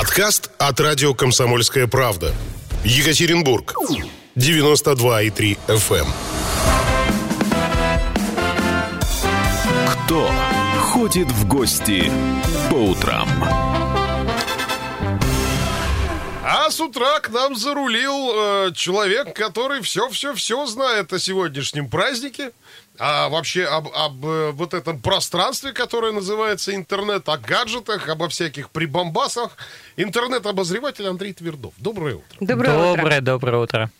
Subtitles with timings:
[0.00, 2.32] Подкаст от радио «Комсомольская правда».
[2.84, 3.74] Екатеринбург.
[4.34, 6.06] 92,3 FM.
[9.92, 10.30] Кто
[10.78, 12.10] ходит в гости
[12.70, 13.69] по утрам?
[16.52, 22.50] А с утра к нам зарулил э, человек, который все-все-все знает о сегодняшнем празднике,
[22.98, 28.70] а вообще об, об э, вот этом пространстве, которое называется интернет, о гаджетах, обо всяких
[28.70, 29.56] прибамбасах.
[29.96, 31.72] Интернет-обозреватель Андрей Твердов.
[31.76, 32.36] Доброе утро.
[32.40, 32.96] Доброе, утро.
[32.96, 33.90] Доброе, доброе утро.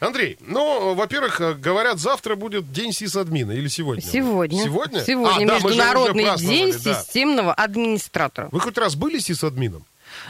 [0.00, 4.02] Андрей, ну, во-первых, э, говорят, завтра будет день сисадмина или сегодня?
[4.02, 4.64] Сегодня.
[4.64, 5.04] Сегодня?
[5.04, 6.78] Сегодня А, Международный день да.
[6.78, 8.48] системного администратора.
[8.50, 9.84] Вы хоть раз были сисадмином?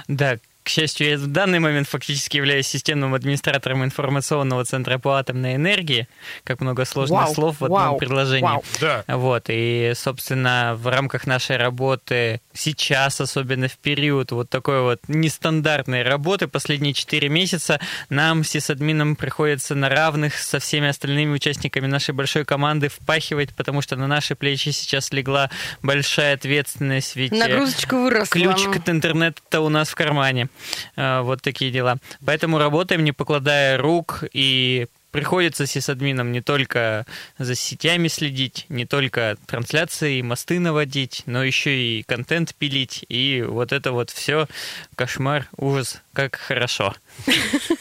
[0.09, 5.57] Да, к счастью, я в данный момент фактически являюсь системным администратором информационного центра по атомной
[5.57, 6.09] энергии.
[6.45, 8.43] Как много сложных Вау, слов в одном вау, предложении.
[8.45, 8.65] вау.
[8.81, 9.05] Да.
[9.09, 16.03] Вот, и, собственно, в рамках нашей работы сейчас, особенно в период вот такой вот нестандартной
[16.03, 22.45] работы, последние 4 месяца, нам, сисадминам, приходится на равных со всеми остальными участниками нашей большой
[22.45, 25.51] команды впахивать, потому что на наши плечи сейчас легла
[25.83, 27.33] большая ответственность, ведь...
[27.33, 28.33] э, Нагрузочка выросла.
[28.33, 30.49] Ключик от интернета у нас в кармане.
[30.97, 31.97] А, Вот такие дела.
[32.25, 37.07] Поэтому работаем, не покладая рук, и приходится сисадминам не только
[37.39, 43.73] за сетями следить, не только трансляции, мосты наводить, но еще и контент пилить, и вот
[43.73, 44.49] это вот все
[44.97, 46.97] кошмар, ужас, как хорошо.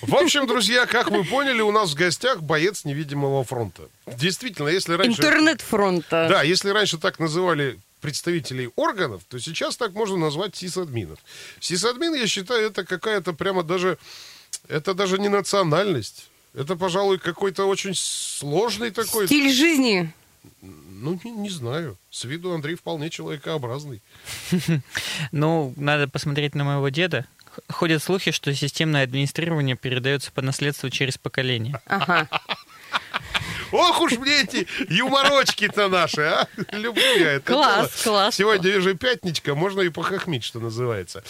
[0.01, 3.83] В общем, друзья, как вы поняли, у нас в гостях боец невидимого фронта.
[4.05, 5.21] Действительно, если раньше...
[5.21, 6.27] Интернет-фронта.
[6.29, 11.19] Да, если раньше так называли представителей органов, то сейчас так можно назвать сисадминов.
[11.61, 13.97] Сисадмин, я считаю, это какая-то прямо даже...
[14.67, 16.29] Это даже не национальность.
[16.53, 19.25] Это, пожалуй, какой-то очень сложный такой...
[19.25, 20.11] Стиль жизни.
[20.61, 21.97] Ну, не, не знаю.
[22.09, 24.01] С виду Андрей вполне человекообразный.
[25.31, 27.25] Ну, надо посмотреть на моего деда.
[27.69, 31.79] Ходят слухи, что системное администрирование передается по наследству через поколение.
[31.85, 32.27] Ага.
[33.71, 36.47] Ох уж мне эти юморочки-то наши, а!
[36.71, 38.15] Люблю я это Класс, дело.
[38.15, 38.35] класс.
[38.35, 41.23] Сегодня же пятничка, можно и похохмить, что называется.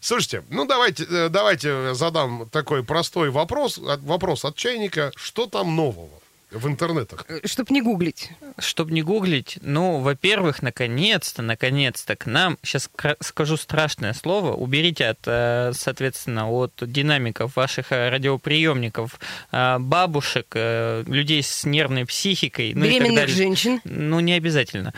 [0.00, 5.12] Слушайте, ну давайте, э, давайте задам такой простой вопрос, вопрос от чайника.
[5.16, 6.10] Что там нового
[6.50, 7.26] в интернетах?
[7.44, 8.30] Чтоб не гуглить.
[8.58, 15.18] Чтобы не гуглить, ну, во-первых, наконец-то, наконец-то к нам, сейчас скажу страшное слово, уберите от,
[15.26, 19.18] э, соответственно, от динамиков ваших э, радиоприемников
[19.52, 23.36] э, бабушек, э, людей с нервной психикой, ну и так Беременных далее.
[23.36, 23.80] женщин.
[23.84, 24.94] Ну, не обязательно.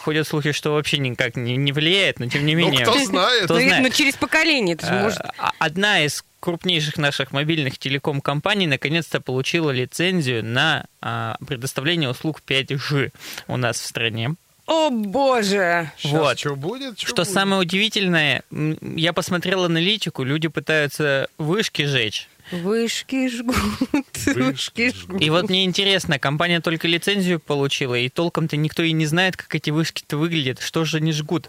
[0.00, 2.84] Ходят слухи, что вообще никак не, не влияет, но тем не Ну, менее...
[2.84, 3.44] кто знает.
[3.44, 3.82] Кто Ну, знает.
[3.82, 4.74] но через поколение.
[4.74, 5.20] Это же Э, может...
[5.38, 13.12] а- Одна из крупнейших наших мобильных телеком-компаний наконец-то получила лицензию на а, предоставление услуг 5G
[13.46, 14.34] у нас в стране.
[14.66, 15.90] О, боже!
[15.98, 16.38] Сейчас вот.
[16.38, 16.96] что будет?
[16.96, 17.34] чё Что будет?
[17.34, 22.28] самое удивительное, я посмотрел аналитику, люди пытаются вышки жечь.
[22.50, 23.54] Вышки жгут,
[24.26, 25.22] Вышки жгут.
[25.22, 29.54] И вот мне интересно, компания только лицензию получила, и толком-то никто и не знает, как
[29.54, 31.48] эти вышки-то выглядят, что же они жгут.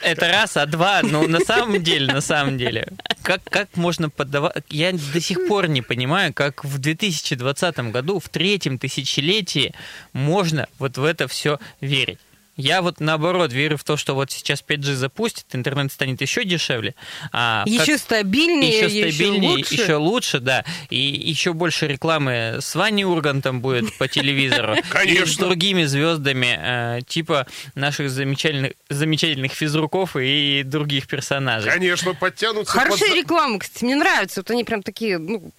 [0.00, 2.88] Это раз, а два, ну на самом деле, на самом деле,
[3.22, 4.64] как, как можно поддавать...
[4.70, 9.74] Я до сих пор не понимаю, как в 2020 году, в третьем тысячелетии,
[10.12, 12.18] можно вот в это все верить.
[12.58, 16.94] Я вот наоборот верю в то, что вот сейчас 5G запустит, интернет станет еще дешевле.
[17.32, 19.74] А как- Еще стабильнее, еще стабильнее, лучше.
[19.74, 20.64] еще лучше, да.
[20.90, 24.74] И еще больше рекламы с Ваней Ургантом будет по телевизору.
[24.90, 25.22] Конечно.
[25.24, 26.58] И с другими звездами,
[26.98, 27.46] э, типа
[27.76, 31.70] наших замечательных, замечательных физруков и других персонажей.
[31.70, 32.72] Конечно, подтянутся.
[32.72, 34.40] Хорошая под- реклама, кстати, мне нравится.
[34.40, 35.52] Вот они прям такие, ну,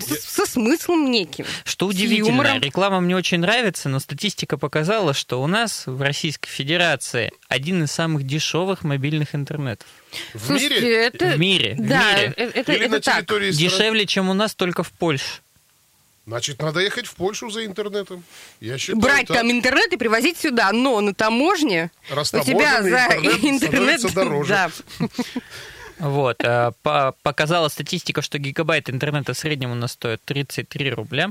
[0.00, 1.44] со, со смыслом неким.
[1.64, 2.60] Что удивительно, юмором.
[2.60, 7.92] реклама мне очень нравится, но статистика показала, что у нас в Российской Федерации один из
[7.92, 9.86] самых дешевых мобильных интернетов.
[10.34, 10.96] В Слушайте, мире?
[11.06, 11.26] это...
[11.32, 12.34] В мире, в Да, мире.
[12.36, 13.26] э- это, Или это на так.
[13.26, 15.40] Дешевле, чем у нас только в Польше.
[16.26, 18.24] Значит, надо ехать в Польшу за интернетом.
[18.60, 19.36] Я считаю, Брать так.
[19.36, 22.88] там интернет и привозить сюда, но на таможне у Растаможенный тебя за
[23.48, 24.12] интернет интернет...
[24.14, 24.48] дороже.
[24.98, 25.06] Да.
[25.98, 31.30] Вот, э, по- показала статистика, что гигабайт интернета в среднем у нас стоит 33 рубля,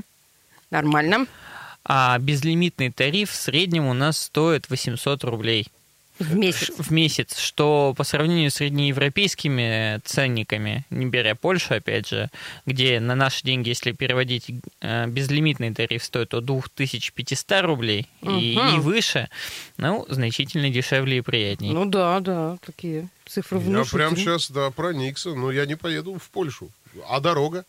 [0.70, 1.26] Нормально.
[1.84, 5.68] а безлимитный тариф в среднем у нас стоит 800 рублей
[6.18, 6.70] В месяц.
[6.78, 12.30] в месяц, что по сравнению с среднеевропейскими ценниками, не беря Польшу, опять же,
[12.64, 14.46] где на наши деньги, если переводить,
[14.80, 18.76] э, безлимитный тариф стоит от 2500 рублей и, Мгм.
[18.76, 19.28] и выше,
[19.76, 21.72] ну, значительно дешевле и приятнее.
[21.72, 24.08] Ну да, да, такие цифры Я внушительные.
[24.08, 25.34] прям сейчас, да, проникся.
[25.34, 26.70] Но я не поеду в Польшу.
[27.08, 27.64] А дорога?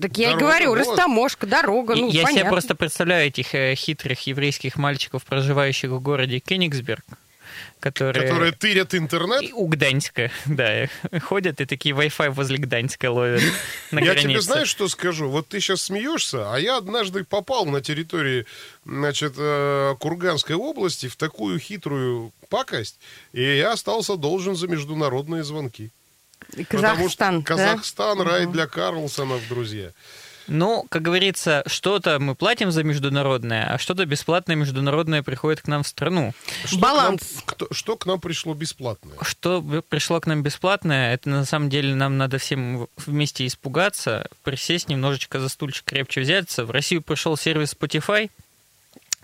[0.00, 0.78] Так я и Дорога, говорю, вот.
[0.78, 2.50] растаможка, дорога, И ну, Я себе понятно.
[2.50, 7.04] просто представляю этих э, хитрых еврейских мальчиков, проживающих в городе Кенигсберг,
[7.80, 8.26] которые...
[8.28, 9.42] Которые тырят интернет.
[9.42, 10.88] И У Гданьска, да,
[11.20, 13.42] ходят и такие Wi-Fi возле Гданьска ловят
[13.90, 14.28] на Я границе.
[14.28, 15.28] тебе знаешь, что скажу?
[15.28, 18.46] Вот ты сейчас смеешься, а я однажды попал на территории,
[18.84, 22.98] значит, э, Курганской области в такую хитрую пакость,
[23.32, 25.90] и я остался должен за международные звонки.
[26.56, 27.44] И Потому что Казахстан, да?
[27.46, 29.90] Казахстан, рай для Карлсонов, друзья.
[30.48, 35.84] Ну, как говорится, что-то мы платим за международное, а что-то бесплатное международное приходит к нам
[35.84, 36.32] в страну.
[36.64, 37.22] Что Баланс.
[37.22, 39.16] К нам, кто- что к нам пришло бесплатное?
[39.22, 44.88] Что пришло к нам бесплатное, это на самом деле нам надо всем вместе испугаться, присесть
[44.88, 46.64] немножечко за стульчик крепче взяться.
[46.64, 48.28] В Россию пришел сервис Spotify,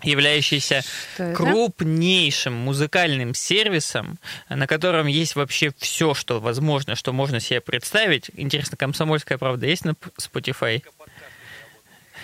[0.03, 0.83] являющийся
[1.15, 1.35] Что это?
[1.35, 8.29] крупнейшим музыкальным сервисом, на котором есть вообще все, что возможно, что можно себе представить.
[8.35, 10.83] Интересно, комсомольская правда есть на Spotify?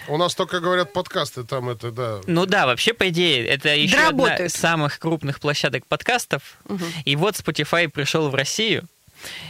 [0.07, 2.19] У нас только говорят подкасты, там это, да.
[2.27, 4.51] Ну да, вообще, по идее, это еще одна Доработают.
[4.51, 6.57] из самых крупных площадок подкастов.
[7.05, 8.83] И вот Spotify пришел в Россию,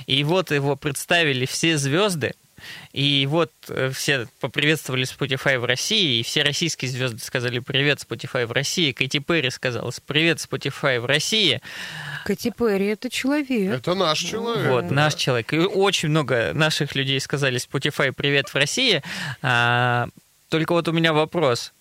[0.05, 2.35] и вот его представили все звезды,
[2.91, 8.45] и вот э, все поприветствовали Spotify в России, и все российские звезды сказали «Привет, Spotify
[8.45, 11.61] в России», Кэти Перри сказала «Привет, Spotify в России»,
[12.25, 13.73] Кэти Перри, это человек.
[13.73, 14.69] Это наш человек.
[14.69, 15.51] вот, наш человек.
[15.53, 19.01] И очень много наших людей сказали Spotify «Привет в России».
[19.41, 20.07] А,
[20.49, 21.73] только вот у меня вопрос.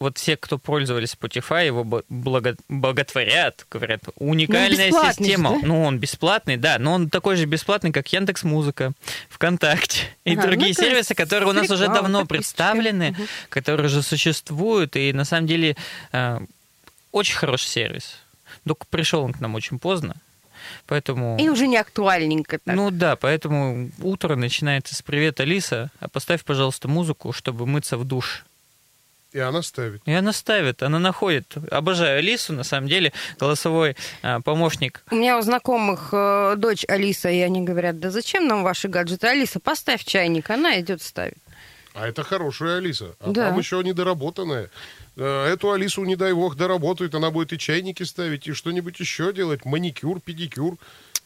[0.00, 5.50] Вот все, кто пользовались Spotify, его благо- боготворят, говорят, уникальная же, система.
[5.60, 5.66] да?
[5.66, 8.92] Ну, он бесплатный, да, но он такой же бесплатный, как Яндекс Музыка,
[9.28, 12.38] ВКонтакте и Ага, другие ну, сервисы, которые у нас уже реклама, давно подписочка.
[12.38, 13.26] представлены, Мгм.
[13.50, 15.76] которые уже существуют, и на самом деле
[16.12, 16.40] э,
[17.12, 18.16] очень хороший сервис.
[18.66, 20.16] Только пришел он к нам очень поздно,
[20.86, 21.36] поэтому...
[21.38, 22.74] И уже не актуальненько так.
[22.74, 28.06] Ну да, поэтому утро начинается с «Привет, Алиса, а поставь, пожалуйста, музыку, чтобы мыться в
[28.06, 28.46] душ».
[29.32, 30.02] И она ставит.
[30.06, 31.54] И она ставит, она находит.
[31.70, 35.04] Обожаю Алису, на самом деле, голосовой а, помощник.
[35.10, 39.28] У меня у знакомых э, дочь Алиса, и они говорят, да зачем нам ваши гаджеты?
[39.28, 41.38] Алиса, поставь чайник, она идет ставить.
[41.94, 43.14] А это хорошая Алиса.
[43.20, 43.50] А Да.
[43.50, 44.68] там еще недоработанная.
[45.16, 47.14] Э, Эту Алису, не дай бог, доработают.
[47.14, 49.64] Она будет и чайники ставить, и что-нибудь еще делать.
[49.64, 50.76] Маникюр, педикюр.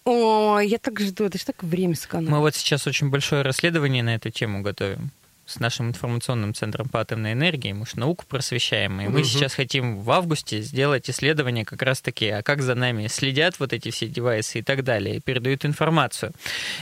[0.04, 2.30] Ой, я так жду, это же так время сэкономить.
[2.30, 5.10] Мы вот сейчас очень большое расследование на эту тему готовим
[5.46, 7.72] с нашим информационным центром по атомной энергии.
[7.72, 9.00] Мы же науку просвещаем.
[9.00, 9.24] И мы Мгм.
[9.24, 13.90] сейчас хотим в августе сделать исследование как раз-таки, а как за нами следят вот эти
[13.90, 16.32] все девайсы и так далее, и передают информацию.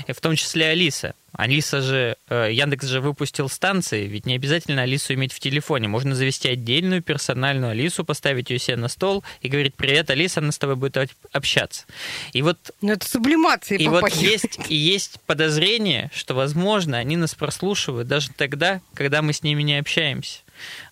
[0.06, 1.14] И в том числе Алиса.
[1.32, 5.88] Алиса же, э, Яндекс же выпустил станции, ведь не обязательно Алису иметь в телефоне.
[5.88, 10.52] Можно завести отдельную персональную Алису, поставить ее себе на стол и говорить, привет, Алиса, она
[10.52, 11.84] с тобой будет об- общаться.
[12.32, 14.30] И вот Ну это сублимация, и вот попахивает.
[14.32, 19.62] есть, и есть подозрение, что, возможно, они нас прослушивают даже тогда, когда мы с ними
[19.62, 20.40] не общаемся.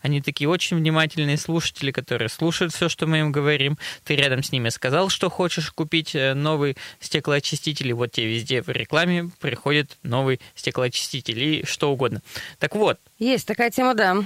[0.01, 3.79] Они такие очень внимательные слушатели, которые слушают все, что мы им говорим.
[4.05, 8.62] Ты рядом с ними сказал, что хочешь купить э, новый стеклоочиститель, и вот тебе везде
[8.62, 12.23] в рекламе приходит новый стеклоочиститель и что угодно.
[12.59, 14.17] Так вот, Есть такая тема, да.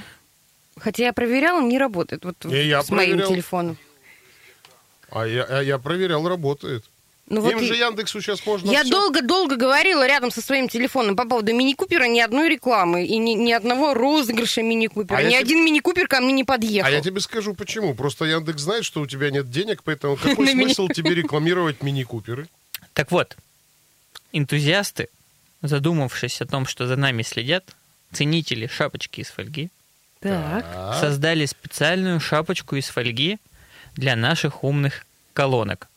[0.76, 2.24] Хотя я проверяла, не работает.
[2.24, 3.30] Вот И я с моим проверял.
[3.30, 3.78] телефоном.
[5.10, 6.84] А я, а я проверял, работает.
[7.26, 11.16] Ну, вот Им и- же Яндексу сейчас можно Я долго-долго говорила рядом со своим телефоном
[11.16, 15.16] по поводу мини-купера ни одной рекламы и ни, ни одного розыгрыша мини-купера.
[15.16, 16.88] А ни тебе- один мини-купер ко мне не подъехал.
[16.88, 17.94] А я тебе скажу почему.
[17.94, 22.46] Просто Яндекс знает, что у тебя нет денег, поэтому какой смысл тебе рекламировать мини-куперы?
[22.92, 23.36] Так вот,
[24.32, 25.08] энтузиасты,
[25.62, 27.64] задумавшись о том, что за нами следят,
[28.12, 29.70] ценители шапочки из фольги,
[30.20, 30.96] Так.
[31.00, 33.38] Создали специальную шапочку из фольги
[33.94, 35.88] для наших умных колонок.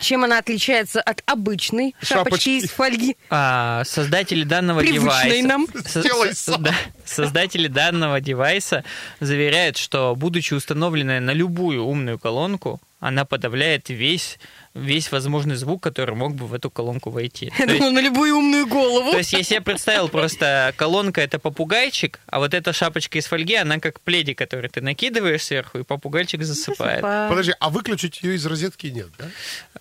[0.00, 2.48] Чем она отличается от обычной шапочки, Шапочки.
[2.64, 3.16] из фольги?
[3.30, 5.46] А создатели данного Привычной девайса...
[5.48, 5.66] нам.
[5.86, 6.62] со- Сделай со- сам.
[6.62, 8.84] да, создатели данного девайса
[9.20, 14.38] заверяют, что, будучи установленная на любую умную колонку, она подавляет весь,
[14.78, 17.52] весь возможный звук, который мог бы в эту колонку войти.
[17.58, 19.10] Я То есть- думала, на любую умную голову.
[19.12, 23.54] То есть я себе представил просто колонка это попугайчик, а вот эта шапочка из фольги,
[23.56, 27.02] она как пледи, который ты накидываешь сверху, и попугайчик засыпает.
[27.02, 29.24] Подожди, а выключить ее из розетки нет, да?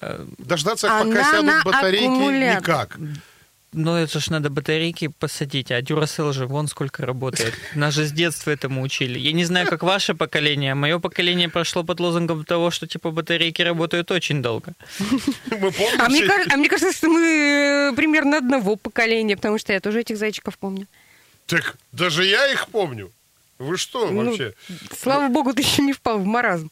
[0.01, 2.61] Э, Дождаться, Она пока сядут батарейки, аккумулятор.
[2.61, 2.97] никак.
[3.73, 7.53] Ну, это ж надо батарейки посадить, а Duracell же вон сколько работает.
[7.75, 9.19] Нас же с детства этому учили.
[9.19, 13.11] Я не знаю, как ваше поколение, а мое поколение прошло под лозунгом того, что типа
[13.11, 14.73] батарейки работают очень долго.
[15.99, 20.01] А мне, а мне кажется, что мы э, примерно одного поколения, потому что я тоже
[20.01, 20.87] этих зайчиков помню.
[21.45, 23.11] Так, даже я их помню.
[23.59, 24.53] Вы что Ну, вообще?
[24.97, 26.71] Слава богу, ты еще не впал в маразм.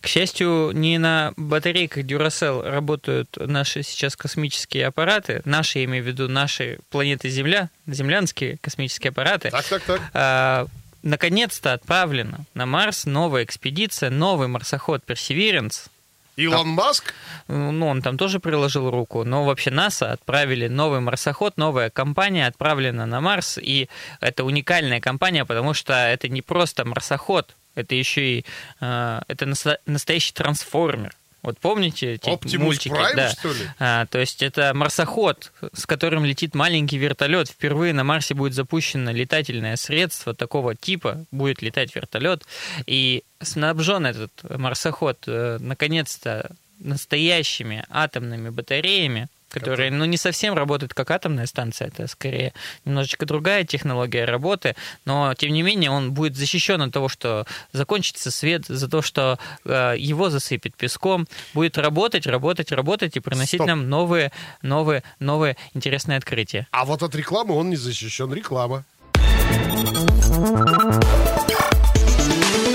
[0.00, 5.42] К счастью, не на батарейках Duracell работают наши сейчас космические аппараты.
[5.44, 9.50] Наши, я имею в виду, наши планеты Земля, землянские космические аппараты.
[9.50, 10.00] Так, так, так.
[10.14, 10.66] А,
[11.02, 15.88] наконец-то отправлена на Марс новая экспедиция, новый марсоход Perseverance.
[16.36, 17.14] Илон Маск?
[17.48, 19.24] Ну, он там тоже приложил руку.
[19.24, 23.58] Но вообще НАСА отправили новый марсоход, новая компания отправлена на Марс.
[23.58, 23.88] И
[24.20, 28.44] это уникальная компания, потому что это не просто марсоход, это еще и
[28.80, 29.46] э, это
[29.86, 31.14] настоящий трансформер.
[31.46, 32.92] Вот помните эти Optimus мультики?
[32.92, 33.30] Prime, да.
[33.30, 33.70] что ли?
[33.78, 37.48] А, то есть это марсоход, с которым летит маленький вертолет.
[37.48, 42.44] Впервые на Марсе будет запущено летательное средство такого типа, будет летать вертолет.
[42.86, 51.10] И снабжен этот марсоход э, наконец-то настоящими атомными батареями, которые, ну, не совсем работают как
[51.10, 52.52] атомная станция, это скорее
[52.84, 58.30] немножечко другая технология работы, но, тем не менее, он будет защищен от того, что закончится
[58.30, 63.68] свет, за то, что э, его засыпет песком, будет работать, работать, работать и приносить Стоп.
[63.68, 66.66] нам новые, новые, новые интересные открытия.
[66.70, 68.32] А вот от рекламы он не защищен.
[68.32, 68.84] Реклама.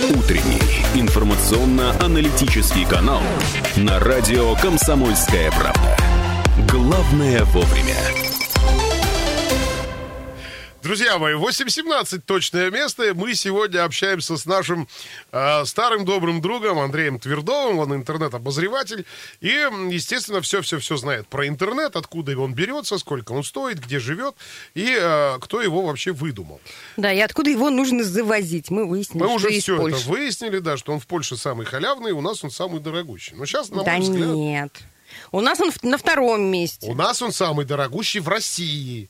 [0.09, 0.61] Утренний
[0.95, 3.21] информационно-аналитический канал
[3.75, 6.00] на радио «Комсомольская правда».
[6.69, 7.97] Главное вовремя.
[10.83, 13.13] Друзья мои, 8.17 точное место.
[13.13, 14.87] Мы сегодня общаемся с нашим
[15.31, 17.77] э, старым добрым другом Андреем Твердовым.
[17.77, 19.05] Он интернет-обозреватель.
[19.41, 19.47] И,
[19.91, 24.33] естественно, все-все-все знает про интернет, откуда он берется, сколько он стоит, где живет
[24.73, 26.59] и э, кто его вообще выдумал.
[26.97, 28.71] Да, и откуда его нужно завозить?
[28.71, 30.09] Мы выяснили, Мы что уже из все это Польши.
[30.09, 33.33] выяснили, да, что он в Польше самый халявный, у нас он самый дорогущий.
[33.35, 34.81] Но сейчас, на Да мой взгляд, нет.
[35.31, 36.87] У нас он на втором месте.
[36.87, 39.09] у нас он самый дорогущий в России.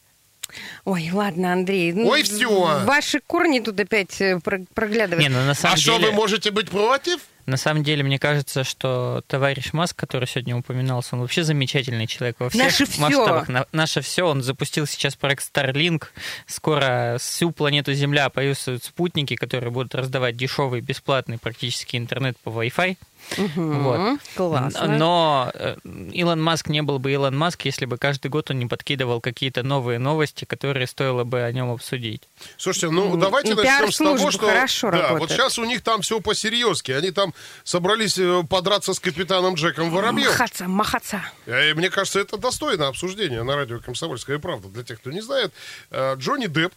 [0.83, 1.93] Ой, ладно, Андрей.
[1.93, 2.81] ну, Ой, всё.
[2.85, 5.21] Ваши корни тут опять э, про- проглядывают.
[5.21, 6.07] Не, ну на самом а что, деле...
[6.07, 7.21] вы можете быть против?
[7.45, 12.37] На самом деле, мне кажется, что товарищ Маск, который сегодня упоминался, он вообще замечательный человек
[12.39, 13.47] во всех Наше масштабах.
[13.49, 14.23] На- наше все.
[14.23, 16.05] Он запустил сейчас проект Starlink.
[16.47, 22.97] Скоро всю планету Земля появятся спутники, которые будут раздавать дешевый, бесплатный практически интернет по Wi-Fi.
[23.37, 24.19] Мгм, Вот.
[24.35, 24.87] Классно.
[24.87, 25.77] Но э,
[26.11, 29.63] Илон Маск не был бы Илон Маск, если бы каждый год он не подкидывал какие-то
[29.63, 32.23] новые новости, которые стоило бы о нем обсудить.
[32.57, 34.47] Слушайте, ну давайте начнем с того, что...
[34.47, 35.19] хорошо да, работает.
[35.19, 36.91] вот сейчас у них там все по-серьезки.
[36.91, 37.30] Они там
[37.63, 40.29] собрались э, подраться с капитаном Джеком Воробьем.
[40.29, 41.21] Махаться, махаться.
[41.45, 44.67] Э, Мне кажется, это достойно обсуждения на радио «Комсомольская правда».
[44.69, 45.51] Для тех, кто не знает,
[45.91, 46.73] э, Джонни Депп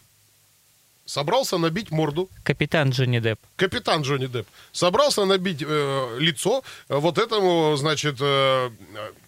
[1.05, 3.39] собрался набить морду Капитан Джонни Депп.
[3.57, 8.71] капитан Джонни Депп собрался набить э, лицо вот этому, значит, э,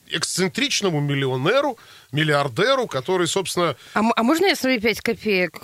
[0.09, 1.77] эксцентричному миллионеру,
[2.11, 5.59] миллиардеру, который, собственно, А, а можно я свои пять копеек?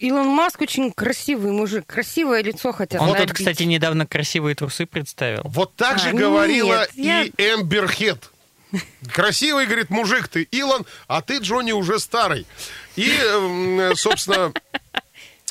[0.00, 3.28] Илон Маск очень красивый мужик, красивое лицо хотят Он набить.
[3.28, 5.42] тут, кстати, недавно красивые трусы представил.
[5.44, 8.30] вот так же А, говорила нет, я- и Эмбер Хед.
[9.12, 12.46] Красивый, говорит, мужик ты, Илон, а ты, Джонни, уже старый.
[12.96, 14.52] И, э, собственно,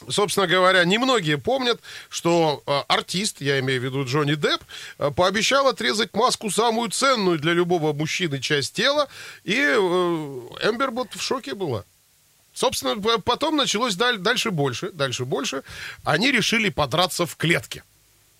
[0.07, 4.63] собственно говоря, немногие помнят, что э, артист, я имею в виду Джонни Депп,
[4.99, 9.09] э, пообещал отрезать маску самую ценную для любого мужчины часть тела,
[9.43, 9.75] и э,
[10.63, 11.83] Эмбер вот в шоке была.
[12.59, 15.63] Собственно, потом началось даль- дальше больше, дальше больше.
[16.03, 17.83] Они решили подраться в клетке.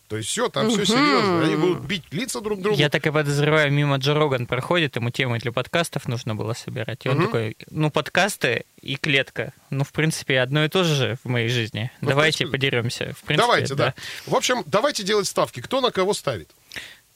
[0.10, 1.46] То есть все, там все серьезно.
[1.46, 2.78] Они будут бить лица друг другу.
[2.78, 7.06] Я так и подозреваю, мимо Джо Роган проходит, ему темы для подкастов нужно было собирать.
[7.06, 11.30] И он такой, ну, подкасты и клетка, ну, в принципе, одно и то же в
[11.30, 11.90] моей жизни.
[12.02, 13.14] Ну, в Давайте принципе, подеремся.
[13.18, 13.94] В принципе, давайте, да.
[14.28, 15.62] В общем, давайте делать ставки.
[15.62, 16.50] Кто на кого ставит?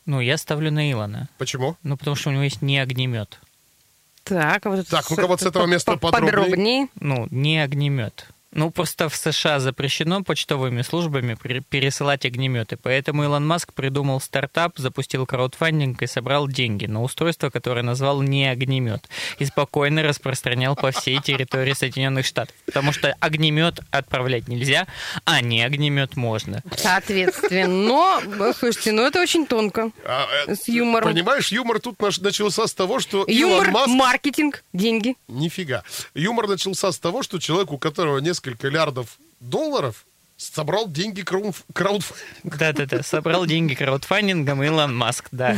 [0.05, 1.27] Ну, я ставлю на Илона.
[1.38, 1.75] Почему?
[1.83, 3.39] Ну, потому что у него есть не огнемет.
[4.24, 6.32] Так, а вот Так, ну-ка вот с этого места по- подробнее.
[6.44, 6.88] подробнее.
[7.00, 8.27] Ну, не огнемет.
[8.55, 11.36] Ну, просто в США запрещено почтовыми службами
[11.69, 12.77] пересылать огнеметы.
[12.77, 18.48] Поэтому Илон Маск придумал стартап, запустил краудфандинг и собрал деньги на устройство, которое назвал не
[18.48, 19.07] огнемет.
[19.39, 22.55] И спокойно распространял по всей территории Соединенных Штатов.
[22.65, 24.88] Потому что огнемет отправлять нельзя,
[25.25, 26.62] а не огнемет можно.
[26.75, 27.67] Соответственно.
[27.67, 28.22] Но,
[28.53, 29.91] слушайте, ну это очень тонко.
[30.05, 31.10] А, э, С юмором.
[31.10, 33.88] Понимаешь, юмор тут начался с того, что Юмор, Илон Маск...
[33.89, 35.15] маркетинг, деньги.
[35.27, 35.83] Нифига.
[36.13, 40.05] Юмор начался с того, что человек, у которого несколько лярдов долларов,
[40.38, 42.57] собрал деньги краудф- краудфандинга.
[42.57, 45.55] Да-да-да, собрал деньги краудфандингом Илон Маск, да.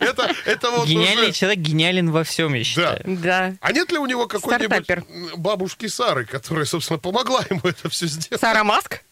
[0.00, 3.02] Это, это вот Гениальный уже- человек, гениален во всем, я считаю.
[3.06, 3.54] Да.
[3.60, 8.40] А нет ли у него какой-нибудь бабушки Сары, которая, собственно, помогла ему это все сделать?
[8.40, 9.02] Сара Маск?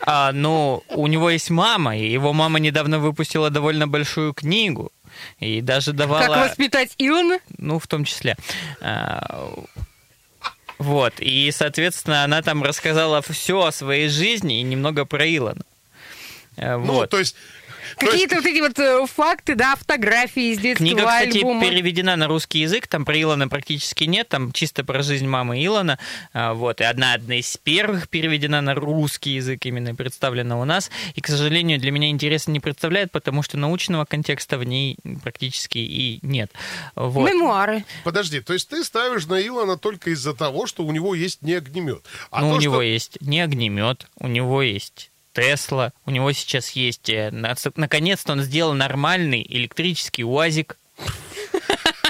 [0.00, 4.92] А, ну, у него есть мама, и его мама недавно выпустила довольно большую книгу.
[5.40, 6.26] И даже давала...
[6.26, 7.38] Как воспитать Илона?
[7.56, 8.36] Ну, в том числе.
[8.82, 9.54] А,
[10.78, 15.62] Вот, и, соответственно, она там рассказала все о своей жизни и немного про Илона.
[16.58, 17.10] А, Ну, Вот.
[17.10, 17.36] то есть,
[17.96, 21.60] Какие-то вот эти вот э, факты, да, фотографии из детского Книга, кстати, альбома.
[21.60, 25.98] переведена на русский язык, там про Илона практически нет, там чисто про жизнь мамы Илона,
[26.32, 30.90] а, вот, и одна, одна из первых переведена на русский язык, именно представлена у нас,
[31.14, 35.78] и, к сожалению, для меня интересно не представляет, потому что научного контекста в ней практически
[35.78, 36.50] и нет.
[36.94, 37.28] Вот.
[37.28, 37.84] Мемуары.
[38.04, 41.54] Подожди, то есть ты ставишь на Илона только из-за того, что у него есть не
[41.54, 42.04] огнемет.
[42.30, 46.32] А ну, то, у него что- есть не огнемет, у него есть Тесла, у него
[46.32, 47.30] сейчас есть, э,
[47.76, 50.78] наконец-то он сделал нормальный электрический УАЗик.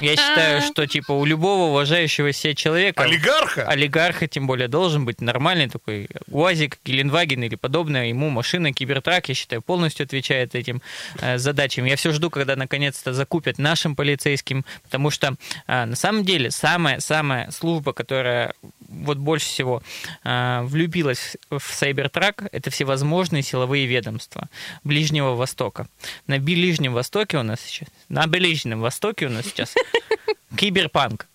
[0.00, 3.66] Я считаю, что типа у любого уважающего себя человека, Олигарха?
[3.66, 9.34] олигарха тем более, должен быть нормальный такой УАЗик, Геленваген или подобная ему машина, Кибертрак, я
[9.34, 10.82] считаю, полностью отвечает этим
[11.20, 11.86] э, задачам.
[11.86, 15.34] Я все жду, когда наконец-то закупят нашим полицейским, потому что
[15.66, 18.52] э, на самом деле самая-самая служба, которая
[18.88, 19.82] вот больше всего
[20.24, 24.48] э, влюбилась в Сайбертрак, это всевозможные силовые ведомства
[24.84, 25.88] Ближнего Востока.
[26.26, 29.74] На Ближнем Востоке у нас сейчас, на Ближнем Востоке у нас сейчас
[30.56, 31.26] киберпанк.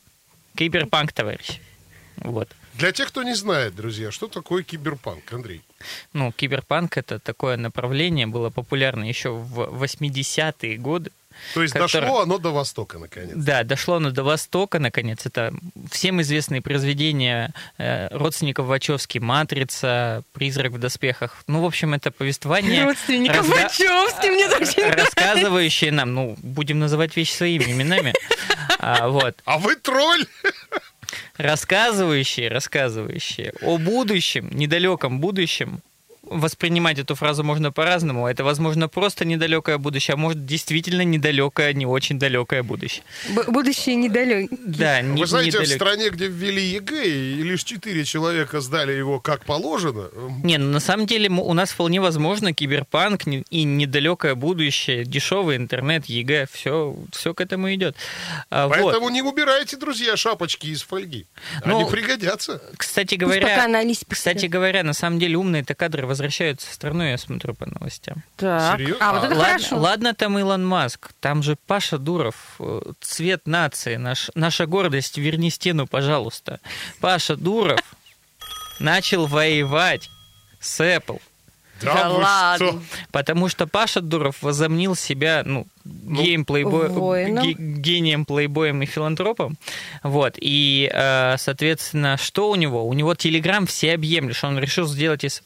[0.55, 1.60] Киберпанк, товарищ.
[2.17, 2.50] Вот.
[2.74, 5.62] Для тех, кто не знает, друзья, что такое киберпанк, Андрей?
[6.13, 11.12] Ну, киберпанк это такое направление, было популярно еще в 80-е годы.
[11.53, 13.31] То есть Которое- дошло оно до Востока, наконец.
[13.35, 15.25] Да, дошло оно до Востока, наконец.
[15.25, 15.53] Это
[15.91, 21.43] всем известные произведения э, родственников Вачовски, «Матрица», «Призрак в доспехах».
[21.47, 22.83] Ну, в общем, это повествование...
[22.85, 25.03] Родственников разга- Вачовски, мне так очень нравится.
[25.05, 28.13] Рассказывающие нам, ну, будем называть вещи своими именами,
[28.79, 30.25] А, вот, А вы тролль!
[31.38, 35.81] рассказывающие, рассказывающие о будущем, недалеком будущем,
[36.31, 38.27] воспринимать эту фразу можно по-разному.
[38.27, 43.03] Это, возможно, просто недалекое будущее, а может, действительно недалекое, не очень далекое будущее.
[43.29, 44.57] Б- Будущее недалекое.
[44.65, 48.93] Да, не, Вы знаете, в недалек- стране, где ввели ЕГЭ, и лишь четыре человека сдали
[48.93, 50.09] его как положено,
[50.43, 56.05] Не, ну на самом деле у нас вполне возможно киберпанк и недалекое будущее, дешевый интернет,
[56.05, 57.95] ЕГЭ, все, все к этому идет.
[58.50, 58.77] А, вот.
[58.77, 61.25] поэтому не убирайте, друзья, шапочки из фольги.
[61.63, 62.61] Они Ну, пригодятся.
[62.77, 63.67] Кстати говоря,
[64.09, 68.24] кстати говоря, на самом деле умные-то кадры возвращаются в страну, я смотрю по новостям.
[68.38, 68.78] Так.
[68.80, 69.10] Серьезно?
[69.10, 69.78] А, вот это ладно, хорошо.
[69.78, 75.50] ладно там Илон Маск, там же Паша Дуров, э, цвет нации, наш, наша гордость, верни
[75.50, 76.60] стену, пожалуйста.
[77.00, 77.80] Паша Дуров
[78.80, 80.10] начал воевать
[80.60, 81.20] с Apple.
[81.81, 82.68] Да вы ладно.
[82.68, 82.81] что?
[83.12, 87.44] Потому что Паша Дуров возомнил себя, ну, геем плейбой, воином.
[87.44, 89.57] ге- гением, плейбоем и филантропом.
[90.03, 90.36] Вот.
[90.40, 92.88] И, э, соответственно, что у него?
[92.88, 94.48] У него Телеграм всеобъемлющий.
[94.48, 95.42] Он решил сделать из...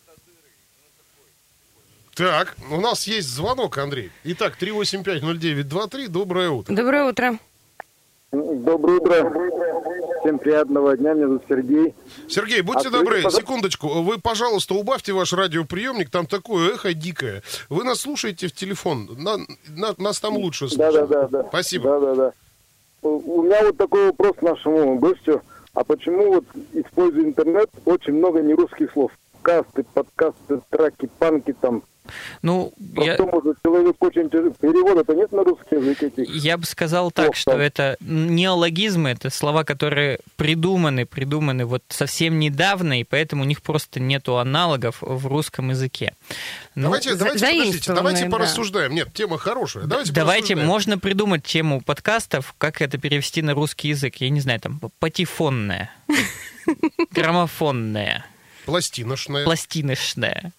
[2.15, 4.09] Так, у нас есть звонок, Андрей.
[4.23, 6.73] Итак, 3850923, доброе утро.
[6.73, 7.37] Доброе утро.
[8.31, 9.31] Доброе утро.
[10.21, 11.13] Всем приятного дня.
[11.13, 11.93] Меня зовут Сергей.
[12.29, 13.87] Сергей, будьте А добры, пожалуйста- секундочку.
[14.01, 17.43] Вы, пожалуйста, убавьте ваш радиоприемник, там такое эхо дикое.
[17.69, 21.07] Вы нас слушаете в телефон, на- на- нас там лучше Да, слышно.
[21.07, 21.47] да, да, да.
[21.49, 21.89] Спасибо.
[21.89, 22.31] Да, да, да.
[23.01, 25.41] У меня вот такой вопрос нашему гостю.
[25.73, 29.11] А почему вот, используя интернет, очень много нерусских слов?
[29.41, 31.83] Касты, подкасты, траки, панки там.
[32.41, 34.29] Ну, я, Просто, может, человек очень.
[34.29, 36.29] Перевода-то нет на русский язык этих.
[36.35, 37.39] я бы сказал так, Плохо.
[37.39, 43.61] что это неологизмы, это слова, которые придуманы, придуманы вот совсем недавно, и поэтому у них
[43.61, 46.13] просто нету аналогов в русском языке.
[46.75, 48.29] Ну, Давайте, за- давайте, подождите, давайте да.
[48.31, 48.93] порассуждаем.
[48.93, 49.85] Нет, тема хорошая.
[49.85, 50.67] Давайте, Давайте, порассуждаем.
[50.67, 54.15] можно придумать тему подкастов, как это перевести на русский язык.
[54.17, 55.89] Я не знаю, там, патефонная,
[57.11, 58.25] граммофонная,
[58.65, 59.45] Пластиношная.
[59.45, 60.51] пластиночная.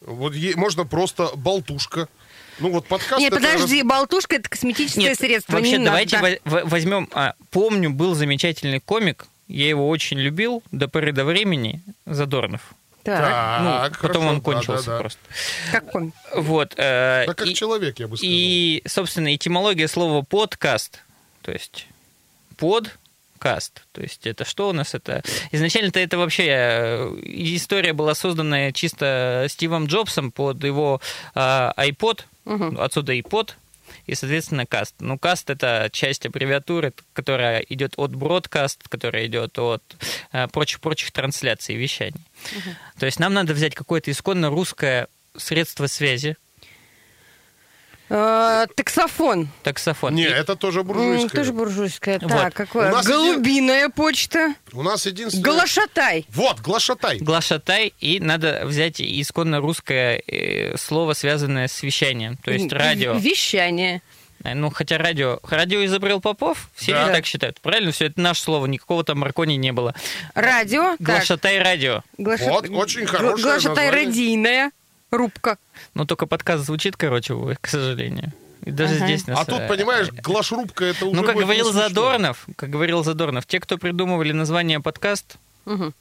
[0.00, 2.08] Вот е- можно просто болтушка.
[2.58, 3.20] Ну вот подкаст...
[3.20, 5.54] Нет, это подожди, болтушка это косметическое Нет, средство.
[5.54, 6.38] вообще, не давайте надо.
[6.44, 7.08] во- возьмем...
[7.12, 12.60] а, помню, был замечательный комик, я его очень любил до поры до времени, Задорнов.
[13.02, 14.98] Так, Ну, Так, потом хорошо, он да, кончился да, да.
[15.00, 15.18] просто.
[15.72, 16.12] как он?
[16.36, 16.74] Вот.
[16.76, 18.30] э, Да как и- человек, я бы сказал.
[18.34, 21.02] И, собственно, этимология слова подкаст,
[21.40, 21.86] то есть
[23.40, 25.22] подкаст, то есть это что у нас это?
[25.50, 31.00] Изначально-то это вообще э, история была создана чисто Стивом Джобсом под его
[31.34, 32.24] э, iPod,
[32.78, 33.52] отсюда iPod,
[34.06, 34.94] и, соответственно, каст.
[35.00, 39.82] Ну, каст— это часть аббревиатуры, которая идет от бродкаст, которая идет от
[40.32, 42.20] э, прочих-прочих трансляций и вещаний.
[42.98, 46.49] То есть нам надо взять какое-то исконно русское средство связи, Э,
[48.74, 49.48] Таксофон.
[49.62, 50.14] таксофон.
[50.14, 51.28] Не, это тоже М, буржуйское.
[51.40, 52.18] Тоже буржуйская.
[52.18, 52.90] Так, У какое?
[52.90, 54.54] нас Голубиная почта.
[54.72, 55.44] У нас единственное...
[55.44, 56.26] Глашатай.
[56.30, 57.18] Вот, глашатай.
[57.18, 63.12] Глашатай, и надо взять исконно русское э, слово, связанное с вещанием, то есть радио.
[63.14, 64.02] Вещание.
[64.42, 65.38] Э, Ну, хотя радио...
[65.48, 67.12] Радио изобрел Попов, все Да.
[67.12, 67.60] так считают?
[67.60, 67.92] Правильно?
[67.92, 69.94] Все, это наше слово, никакого там Маркони не было.
[70.34, 70.96] Радио.
[70.96, 72.02] Так, Глашатай радио.
[72.18, 74.06] глаша- Вот, очень хорошее Глашатай название.
[74.06, 74.70] радийная.
[75.10, 75.58] Рубка.
[75.94, 78.32] Но только подкаст звучит, короче, увы, к сожалению.
[78.64, 79.06] И даже Ага.
[79.06, 79.40] здесь нас...
[79.40, 81.72] А тут, э, понимаешь, глашрубка это уже Ну, как говорил.
[81.72, 85.94] Задорнов, как говорил Задорнов, те, кто придумывали название подкаст, Мгм.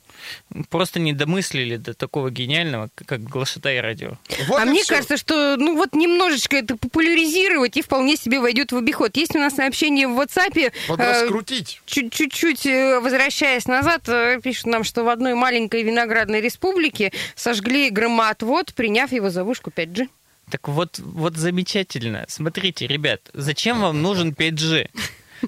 [0.69, 4.17] просто не домыслили до такого гениального, как глашатай радио.
[4.48, 4.95] Вот а мне всё.
[4.95, 9.15] кажется, что ну вот немножечко это популяризировать и вполне себе войдет в обиход.
[9.17, 10.58] Есть у нас сообщение в WhatsApp.
[10.58, 11.82] э, Подраскрутить.
[11.86, 17.89] чуть- Чуть-чуть э, возвращаясь назад, э, пишут нам, что в одной маленькой виноградной республике сожгли
[17.89, 20.08] громоотвод, приняв его за вышку 5G.
[20.50, 22.26] Так вот, вот замечательно.
[22.28, 24.89] Смотрите, ребят, зачем вам нужен 5G?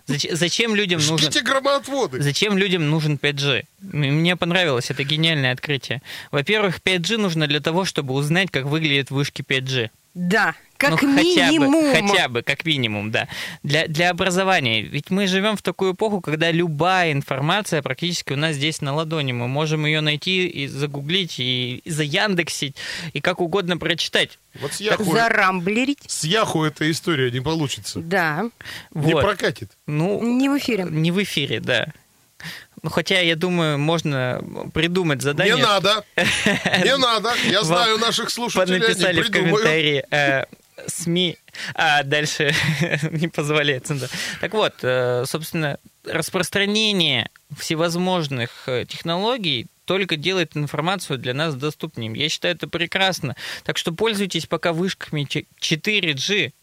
[0.07, 1.17] Зач- Зачем людям нужен...
[1.17, 2.21] Жгите громоотводы.
[2.21, 3.65] Зачем людям нужен 5G?
[3.93, 6.01] М- Мне понравилось это гениальное открытие.
[6.31, 9.89] Во-первых, 5G нужно для того, чтобы узнать, как выглядят вышки 5G.
[10.13, 11.73] Да, как Ну, минимум.
[11.91, 13.27] Хотя бы, хотя бы, как минимум, да.
[13.63, 14.81] Для, для образования.
[14.81, 19.31] Ведь мы живем в такую эпоху, когда любая информация практически у нас здесь на ладони.
[19.31, 22.75] Мы можем ее найти и загуглить, и заяндексить,
[23.13, 24.37] и как угодно прочитать.
[24.59, 25.99] Вот с Яху, Зарамблерить.
[26.07, 27.99] с Яху эта история не получится.
[28.01, 28.49] Да,
[28.93, 29.21] Не Вот.
[29.23, 29.71] прокатит.
[29.87, 30.85] Ну, не в эфире.
[30.89, 31.87] не в эфире, да.
[32.83, 34.41] Ну, хотя, я думаю, можно
[34.73, 35.55] придумать задание.
[35.55, 36.03] Не надо.
[36.15, 37.33] Не надо.
[37.49, 40.45] Я знаю наших слушателей, они Понаписали в комментарии э,
[40.87, 41.37] СМИ,
[41.75, 42.53] а дальше
[43.11, 43.87] не позволяет.
[44.39, 52.11] Так вот, э, собственно, распространение всевозможных э, технологий только делает информацию для нас доступнее.
[52.15, 53.35] Я считаю, это прекрасно.
[53.63, 56.53] Так что пользуйтесь пока вышками ч- 4G,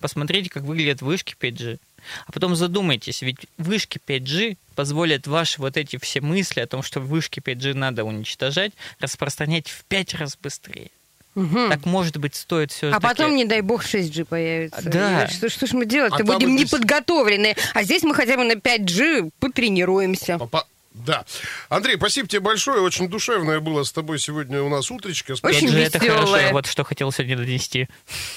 [0.00, 1.78] посмотрите, как выглядят вышки 5G.
[2.26, 7.00] А потом задумайтесь, ведь вышки 5G позволят ваши вот эти все мысли о том, что
[7.00, 10.90] вышки 5G надо уничтожать, распространять в 5 раз быстрее.
[11.34, 11.68] Мгм.
[11.68, 14.82] Так, может быть, стоит все А потом, не дай бог, 6G появится.
[14.88, 15.24] Да.
[15.24, 16.22] И Что, что ж мы делать-то?
[16.22, 17.56] А Будем без- неподготовленные.
[17.74, 20.38] А здесь мы хотя бы на 5G потренируемся.
[20.38, 20.66] Папа-
[21.04, 21.24] Да.
[21.68, 22.80] Андрей, спасибо тебе большое.
[22.80, 25.34] Очень душевное было с тобой сегодня у нас утречко.
[25.42, 27.88] Очень же это хорошо, вот что хотел сегодня донести.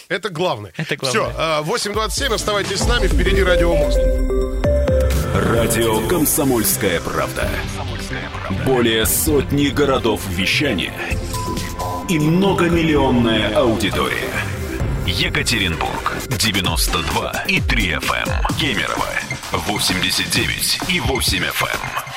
[0.07, 0.73] Это главное.
[0.77, 1.31] Это главное.
[1.31, 3.99] Все, 8.27, оставайтесь с нами, впереди Радио Мост.
[5.33, 7.49] Радио «Комсомольская правда».
[8.65, 10.93] Более сотни городов вещания
[12.09, 14.33] и многомиллионная аудитория.
[15.05, 18.57] Екатеринбург 92 и 3 FM.
[18.59, 19.09] Кемерово
[19.51, 22.08] 89 и 8 FM.